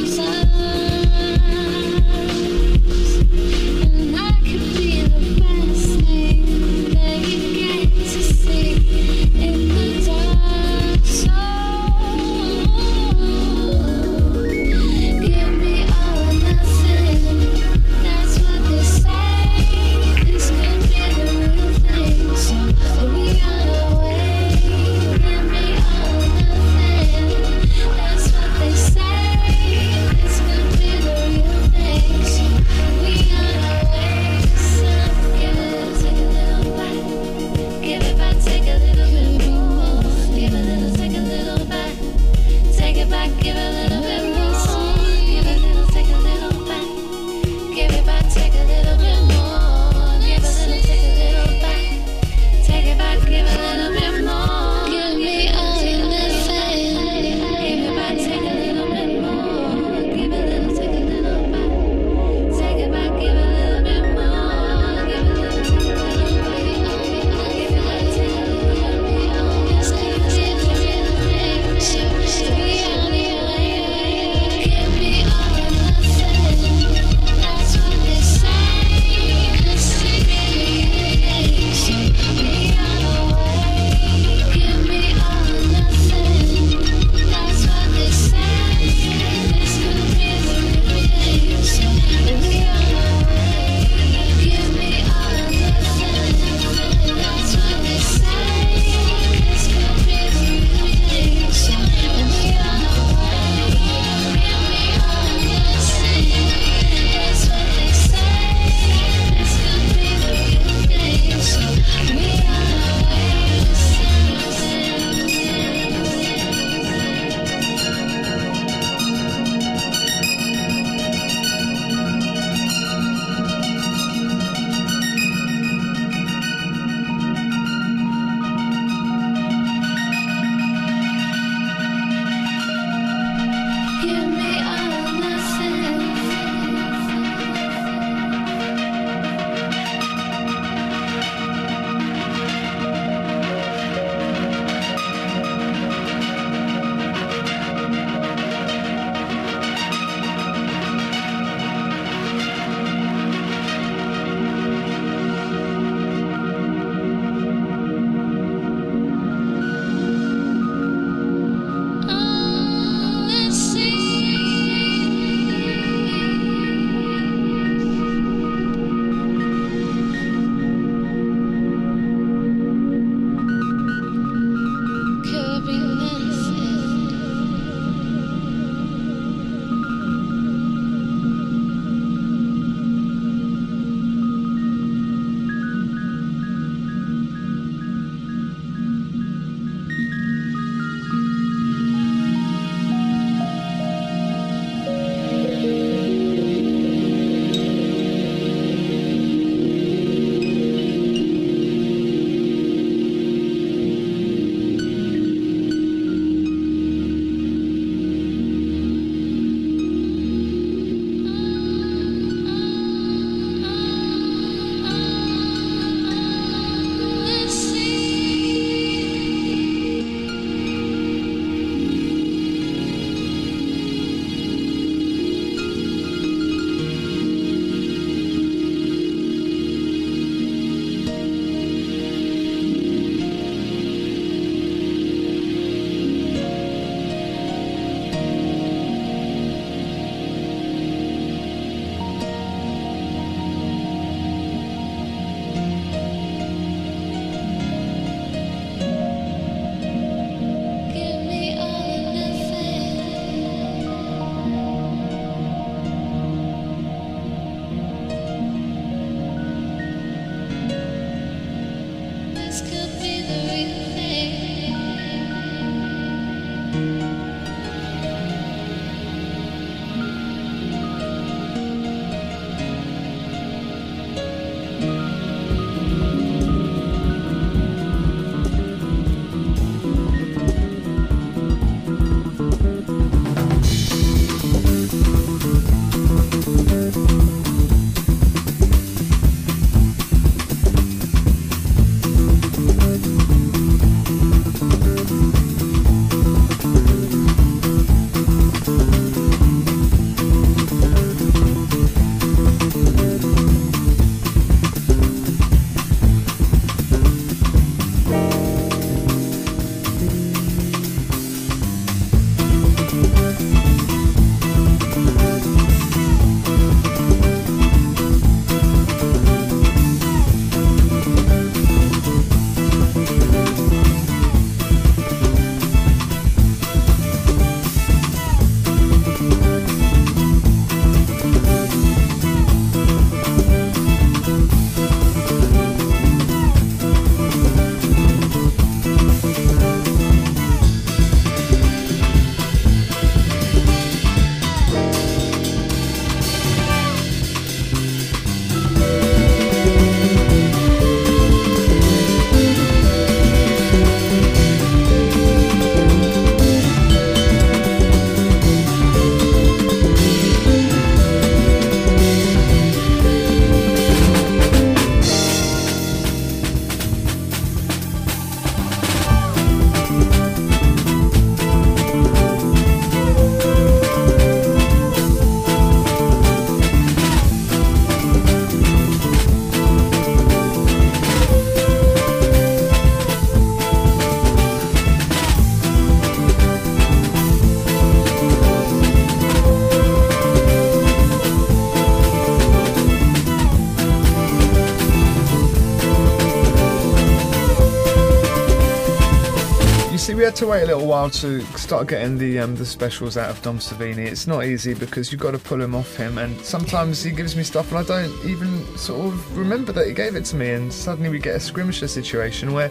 [400.36, 403.41] had to wait a little while to start getting the um, the specials out of
[403.41, 403.99] Dom Servini.
[403.99, 407.38] It's not easy because you've got to pull him off him, and sometimes he gives
[407.38, 410.51] me stuff and I don't even sort of remember that he gave it to me,
[410.51, 412.69] and suddenly we get a skirmisher situation where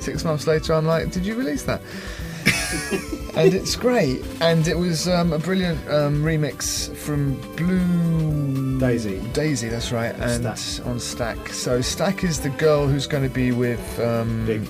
[0.00, 1.82] six months later I'm like, did you release that?
[3.36, 9.20] and it's great, and it was um, a brilliant um, remix from Blue Daisy.
[9.32, 10.86] Daisy, that's right, and Stack.
[10.88, 11.48] on Stack.
[11.50, 14.66] So Stack is the girl who's going to be with um,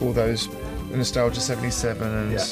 [0.00, 0.48] all those
[0.96, 2.44] Nostalgia 77 and Yeah.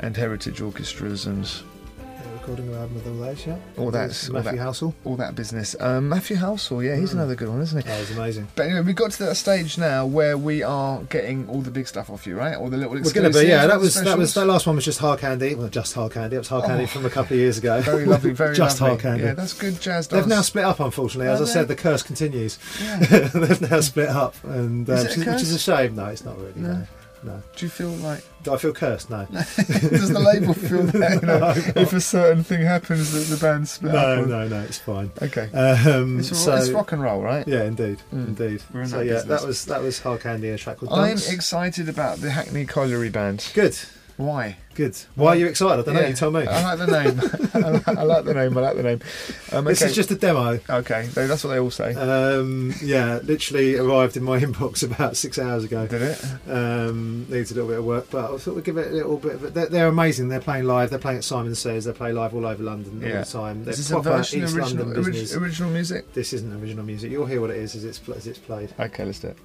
[0.00, 3.56] and Heritage Orchestras and Yeah, recording an album with all those, yeah.
[3.76, 4.94] all that's all Matthew that, Housel.
[5.04, 5.76] all that business.
[5.78, 7.14] Um, Matthew Halsall, yeah, he's Mm.
[7.14, 7.88] another good one, isn't he?
[7.88, 8.48] That was amazing.
[8.56, 11.86] But anyway, we got to that stage now where we are getting all the big
[11.86, 12.56] stuff off you, right?
[12.56, 13.66] All the little We're going to be, yeah.
[13.68, 15.54] That was that was that last one was just hard candy.
[15.54, 16.36] Well, just hard candy.
[16.36, 16.88] It was hard candy Oh.
[16.88, 17.80] from a couple of years ago.
[17.82, 18.90] Very lovely, very just lovely.
[18.96, 19.24] hard candy.
[19.24, 20.08] Yeah, that's good jazz.
[20.08, 21.32] They've now split up, unfortunately.
[21.32, 22.58] As I said, the curse continues.
[22.82, 22.98] Yeah.
[23.34, 25.94] They've now split up, and um, Is it a which, is, which is a shame.
[25.94, 26.52] No, it's not really.
[26.56, 26.72] No.
[26.72, 26.86] No.
[27.24, 27.42] No.
[27.56, 29.10] Do you feel like Do I feel cursed?
[29.10, 29.26] No.
[29.32, 33.40] does the label feel that you know, No, if a certain thing happens that the
[33.40, 34.18] band split up?
[34.18, 34.60] No, no, no.
[34.62, 35.10] It's fine.
[35.20, 35.50] Okay.
[35.52, 37.46] Um, It's, so, it's rock and roll, right?
[37.46, 38.28] Yeah, indeed, Mm.
[38.28, 38.62] indeed.
[38.72, 39.40] We're in so that yeah, business.
[39.40, 40.50] that was that was hard candy.
[40.50, 43.50] A track called I'm excited about the Hackney Colliery band.
[43.54, 43.78] Good,
[44.16, 44.56] Why?
[44.74, 44.96] Good.
[45.14, 45.80] Why are you excited?
[45.80, 46.00] I don't know.
[46.00, 46.46] Yeah, You tell me.
[46.46, 47.20] I like the name.
[47.64, 48.56] I, like, I like the name.
[48.56, 49.00] I like the name.
[49.52, 50.58] Um, This is just a demo.
[50.70, 51.06] okay.
[51.12, 51.94] That's what they all say.
[51.94, 55.86] Um, yeah, literally arrived in my inbox about six hours ago.
[55.86, 56.24] Did it?
[56.48, 59.16] Um, needs a little bit of work, but I thought we'd give it a little
[59.16, 59.34] bit.
[59.34, 60.28] Of, they're, they're amazing.
[60.28, 60.90] They're playing live.
[60.90, 61.84] They're playing at Simon Says.
[61.84, 63.64] They play live all over London all the time.
[63.64, 65.34] They're Is this a proper version East original, London business.
[65.36, 66.12] original music?
[66.12, 67.10] This isn't original music.
[67.10, 68.72] You'll hear what it is as it's as it's played.
[68.78, 69.36] Okay, let's do it.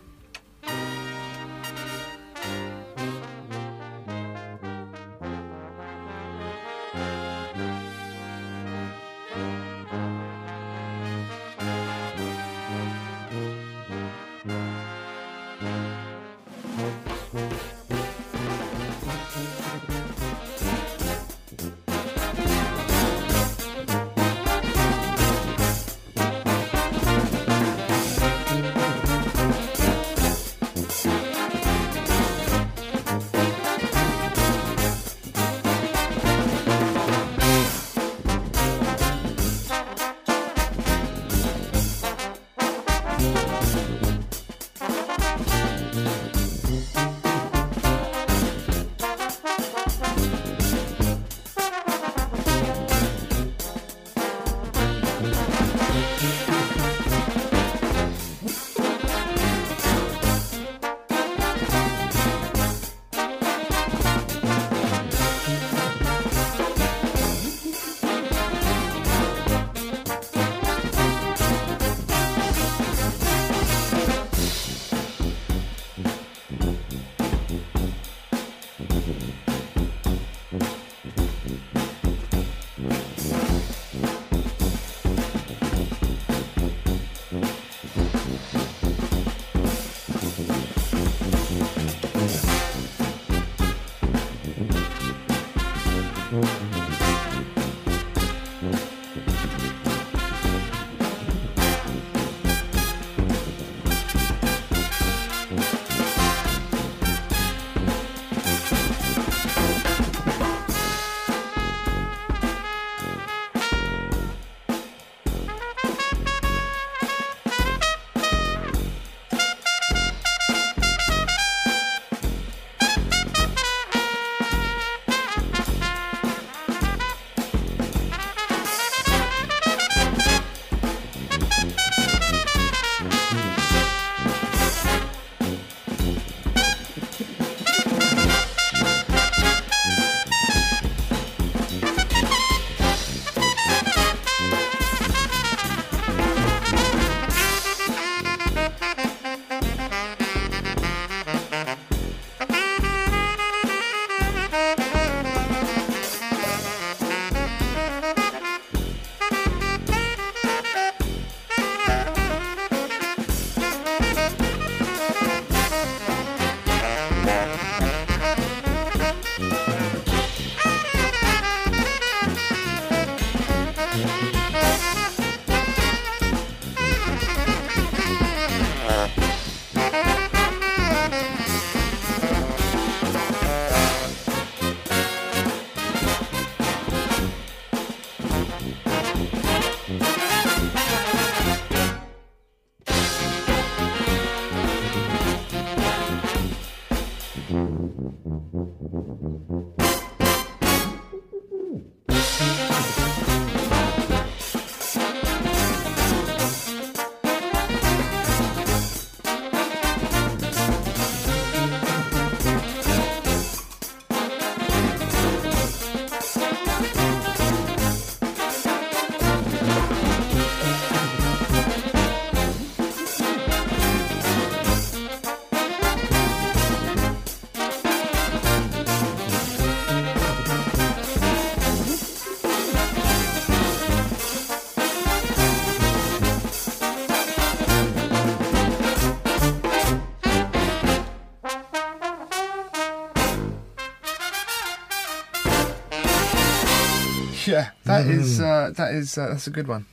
[247.57, 248.43] Yeah, that is Mm.
[248.43, 249.85] uh, that is uh, that's a good one.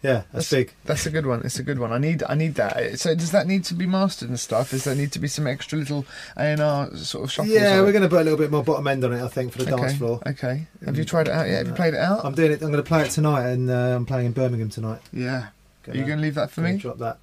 [0.00, 0.72] Yeah, that's, big.
[0.84, 1.42] That's a good one.
[1.44, 1.90] It's a good one.
[1.92, 3.00] I need I need that.
[3.00, 4.70] So does that need to be mastered and stuff?
[4.70, 7.52] Does there need to be some extra little A and R sort of shuffles?
[7.52, 9.50] Yeah, we're going to put a little bit more bottom end on it, I think,
[9.52, 9.82] for the okay.
[9.82, 10.20] dance floor.
[10.24, 10.68] Okay.
[10.84, 11.58] Have you tried it out yet?
[11.58, 12.24] Have you played it out?
[12.24, 12.62] I'm doing it.
[12.62, 15.00] I'm going to play it tonight, and uh, I'm playing in Birmingham tonight.
[15.12, 15.48] yeah.
[15.88, 16.76] Are you going to leave that for me?
[16.76, 17.18] Drop that.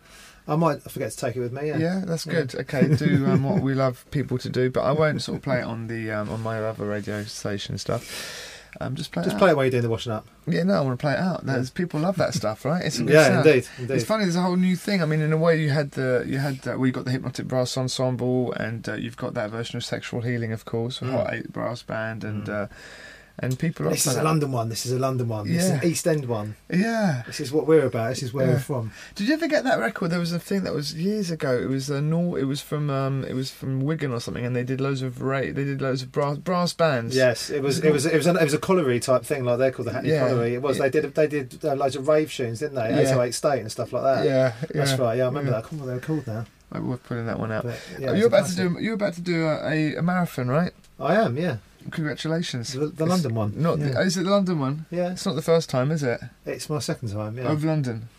[0.48, 1.68] I might forget to take it with me.
[1.70, 1.78] Yeah.
[1.78, 2.34] Yeah, that's Yeah.
[2.34, 2.56] good.
[2.56, 5.60] Okay, do um, what we love people to do, but I won't sort of play
[5.60, 8.55] it on the um, on my other radio station stuff.
[8.82, 10.28] Um, just play Just it play it while you're doing the washing up.
[10.48, 11.46] Yeah, no, I want to play it out.
[11.46, 12.84] There's, people love that stuff, right?
[12.84, 13.48] It's a good Yeah, sound.
[13.48, 13.94] indeed, indeed.
[13.96, 14.26] It's funny.
[14.26, 15.02] There's a whole new thing.
[15.02, 17.48] I mean, in a way, you had the you had uh, you got the hypnotic
[17.48, 21.14] brass ensemble, and uh, you've got that version of sexual healing, of course, with Mm.
[21.14, 22.68] Hot Eight brass band, and uh,
[23.40, 23.88] and people.
[23.88, 24.24] Are This is a.
[24.24, 24.70] London one.
[24.70, 25.48] This is a London one.
[25.48, 26.56] This is an East End one.
[26.72, 27.24] Yeah.
[27.28, 28.10] This is what we're about.
[28.10, 28.54] This is where Yeah.
[28.54, 28.92] we're from.
[29.16, 30.10] Did you ever get that record?
[30.12, 31.58] There was a thing that was years ago.
[31.58, 34.56] It was a Nor- It was from um, it was from Wigan or something, and
[34.56, 37.16] they did loads of ra- They did loads of brass brass bands.
[37.16, 37.80] Yes, it was.
[37.84, 38.06] It was.
[38.06, 38.28] It was.
[38.28, 40.28] An, it was a colliery type thing, like they're called the Hackney Yeah.
[40.30, 40.54] Colliery.
[40.56, 40.78] It was.
[40.78, 41.14] They did.
[41.14, 42.90] They did uh, loads of rave tunes, didn't they?
[42.90, 43.00] Yeah.
[43.02, 44.26] 808 State and stuff like that.
[44.26, 45.18] Yeah, That's right.
[45.18, 45.58] Yeah, I remember yeah.
[45.58, 45.66] that.
[45.66, 46.46] I can't remember what they were called now.
[46.74, 47.64] Maybe we're putting that one out.
[47.64, 48.78] But, yeah, Oh, you're about to do.
[48.80, 50.72] You're about to do a, a, a marathon, right?
[51.00, 51.38] I am.
[51.38, 51.58] Yeah.
[51.92, 52.74] Congratulations.
[52.74, 53.54] The, the London one.
[53.56, 53.80] Not.
[53.80, 53.90] Yeah.
[53.90, 54.86] The, is it the London one?
[54.92, 55.12] Yeah.
[55.12, 56.20] It's not the first time, is it?
[56.46, 57.38] It's my second time.
[57.38, 57.52] Yeah.
[57.52, 58.10] Of London.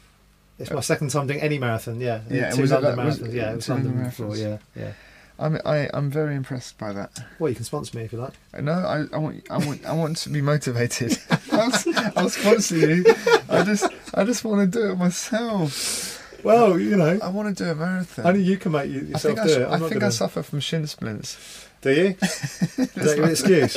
[0.58, 2.00] It's my second time doing any marathon.
[2.00, 2.22] Yeah.
[2.30, 4.36] Yeah, Two was it London like- was- yeah, it was two London before.
[4.36, 4.58] Yeah.
[4.74, 4.92] Yeah.
[5.38, 5.58] I'm.
[5.66, 7.18] I, I'm very impressed by that.
[7.38, 8.32] Well, you can sponsor me if you like.
[8.54, 9.46] Uh, no, I, I want.
[9.50, 9.84] I want.
[9.84, 11.18] I want to be motivated.
[11.52, 11.70] I'll,
[12.16, 13.04] I'll sponsor you.
[13.50, 13.86] I just.
[14.14, 16.14] I just want to do it myself.
[16.42, 18.26] Well, you know, I want to do a marathon.
[18.26, 19.62] only you can make you, I yourself think I, do s- it.
[19.66, 21.65] I'm I not think I gonna- suffer from shin splints.
[21.82, 22.06] Do you?
[22.22, 23.76] Is that your excuse?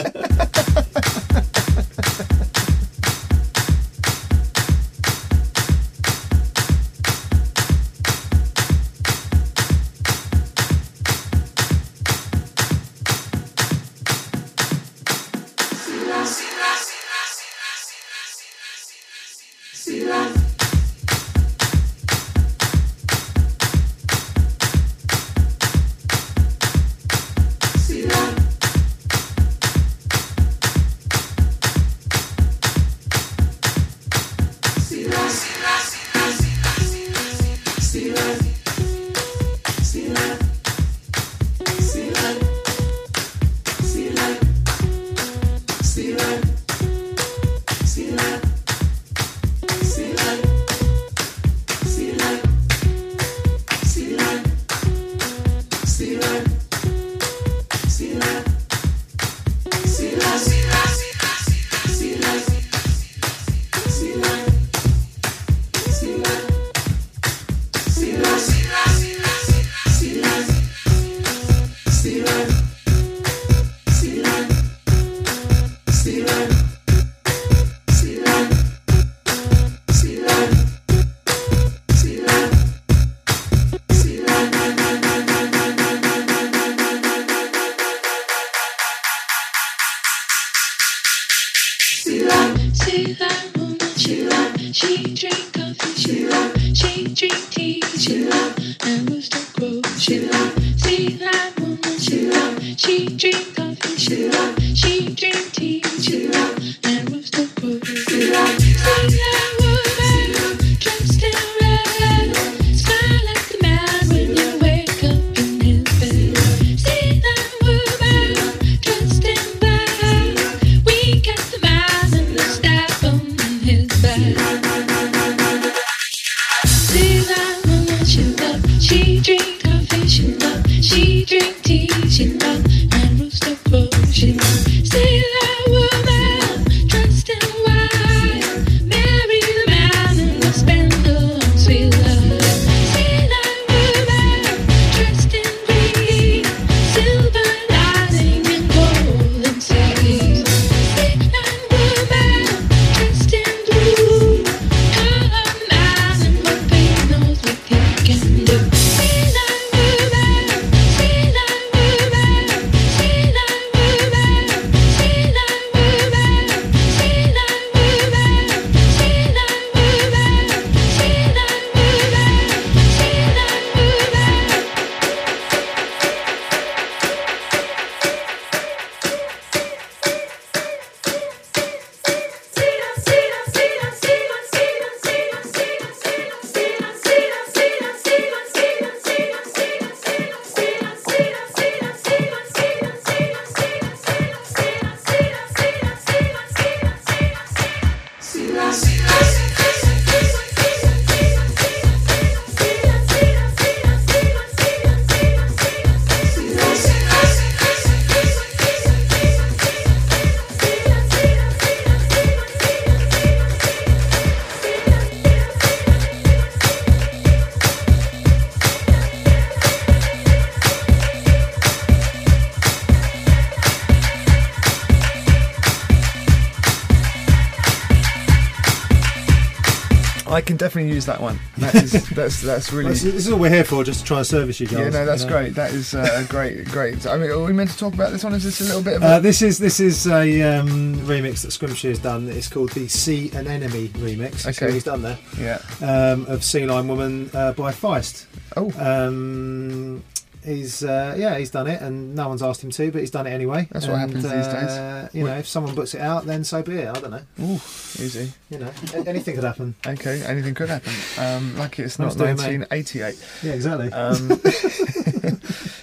[230.50, 231.39] Can definitely use that one.
[231.59, 232.89] That is that's that's really.
[232.89, 234.80] This is this is all we're here for, just to try and service you guys.
[234.80, 235.36] Yeah, no, that's you know?
[235.36, 235.55] great.
[235.55, 237.05] That is uh, great, great.
[237.05, 238.34] I mean, are we meant to talk about this one?
[238.34, 239.04] Is this a little bit of?
[239.04, 242.30] Uh, this is this is a um, remix that Scrimshire has done.
[242.30, 244.47] It's called the Sea and Enemy remix.
[244.47, 244.71] Okay.
[244.71, 245.59] he's done there yeah.
[245.82, 248.26] um, of Sea Lion Woman uh, by Feist.
[248.55, 250.01] Oh, Um,
[250.43, 253.28] he's uh, yeah, he's done it, and no one's asked him to, but he's done
[253.28, 253.67] it anyway.
[253.71, 254.70] That's what And, happens these days.
[254.71, 256.87] uh, You know, if someone puts it out, then so be it.
[256.89, 257.21] I don't know.
[257.41, 258.32] ooh, easy.
[258.49, 258.71] You know,
[259.05, 259.75] anything could happen.
[259.86, 260.93] Okay, anything could happen.
[261.17, 263.24] Um, lucky it's not doing, 1988.
[263.43, 263.91] Yeah, exactly.
[263.91, 264.28] Um,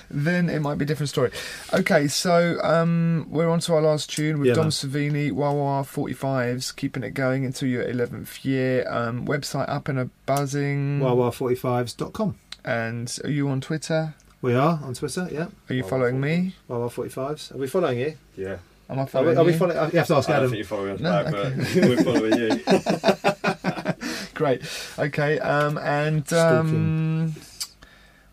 [0.10, 1.30] then it might be a different story.
[1.74, 4.70] Okay, so um, we're on to our last tune with Yeah, Dom man.
[4.70, 8.86] Servini, Wawa 45s, keeping it going until your 11th year.
[8.88, 11.00] Um, website up and a buzzing.
[11.00, 12.36] WahWah45s.com.
[12.64, 14.14] And are you on Twitter?
[14.46, 15.28] We are on Twitter.
[15.32, 16.54] Yeah, Are you following me?
[16.70, 17.52] WahWah45s.
[17.52, 18.16] Are we following you?
[18.36, 18.58] Yeah.
[18.88, 19.58] Am I Are we, following are we you?
[19.58, 19.76] following?
[19.92, 20.50] You have to ask I don't Adam.
[20.50, 21.56] think you're following us No, back, okay.
[21.74, 24.24] but we're following you.
[24.34, 24.62] Great.
[25.00, 25.40] Okay.
[25.40, 27.34] Um, and um,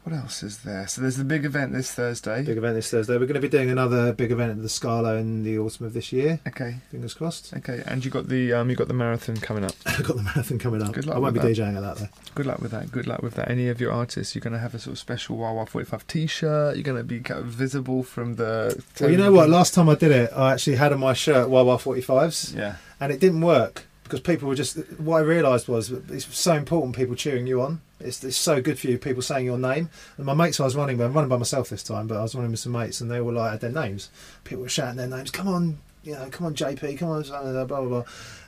[0.03, 0.85] what else is there?
[0.87, 2.43] So there's the big event this Thursday.
[2.43, 3.13] Big event this Thursday.
[3.13, 5.93] We're going to be doing another big event at the Scala in the autumn of
[5.93, 6.41] this year.
[6.47, 6.75] Okay.
[6.91, 7.53] Fingers crossed.
[7.55, 7.81] Okay.
[7.85, 9.71] And you got the um, you got the marathon coming up.
[9.85, 10.91] I've got the marathon coming up.
[10.91, 11.55] Good luck I won't be that.
[11.55, 12.09] DJing at that though.
[12.35, 12.91] Good luck with that.
[12.91, 13.49] Good luck with that.
[13.49, 16.05] Any of your artists, you're going to have a sort of special Wah Wah 45
[16.07, 16.75] T-shirt.
[16.75, 18.83] You're going to be kind of visible from the.
[18.99, 19.49] Well, you know what?
[19.49, 22.75] Last time I did it, I actually had on my shirt Wah Wah 45s, Yeah.
[22.99, 24.77] and it didn't work because people were just.
[24.99, 27.81] What I realised was it's so important people cheering you on.
[27.99, 29.89] It's, it's so good for you, people saying your name.
[30.17, 32.21] And my mates I was running with, I'm running by myself this time, but I
[32.21, 34.09] was running with some mates, and they were like had their names.
[34.43, 35.31] People were shouting their names.
[35.31, 37.81] Come on, you know, come on, JP, come on, blah blah blah.
[37.85, 38.03] blah.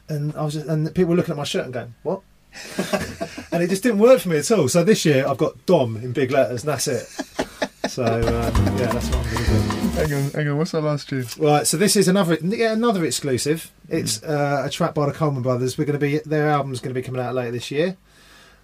[0.08, 2.22] And I was, just, and people were looking at my shirt and going, what?
[3.52, 4.68] and it just didn't work for me at all.
[4.68, 7.08] So this year I've got Dom in big letters, and that's it.
[7.88, 8.22] So um,
[8.78, 9.76] yeah, that's what I'm going to do.
[9.96, 10.58] Hang on, hang on.
[10.58, 11.26] What's our last tune?
[11.38, 13.72] Right, so this is another yeah, another exclusive.
[13.90, 15.78] It's uh, a track by the Coleman Brothers.
[15.78, 17.98] We're going to be their album's going to be coming out later this year,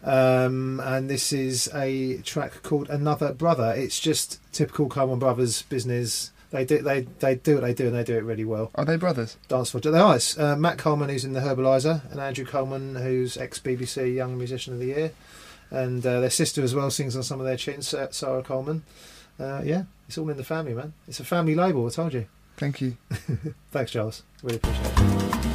[0.04, 3.74] um, and this is a track called Another Brother.
[3.76, 6.32] It's just typical Coleman Brothers business.
[6.50, 8.72] They do they they do what they do and they do it really well.
[8.76, 9.38] Are they brothers?
[9.48, 10.16] Dance for they are.
[10.16, 14.38] It's uh, Matt Coleman who's in the Herbaliser and Andrew Coleman who's ex BBC Young
[14.38, 15.12] Musician of the Year,
[15.72, 17.88] and uh, their sister as well sings on some of their tunes.
[17.88, 18.84] Sa- Sarah Coleman.
[19.40, 20.94] Uh, yeah, it's all in the family, man.
[21.08, 21.88] It's a family label.
[21.88, 22.28] I told you.
[22.58, 22.98] Thank you.
[23.72, 24.22] Thanks, Charles.
[24.44, 25.51] Really appreciate it.